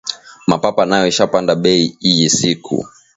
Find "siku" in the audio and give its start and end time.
2.37-2.75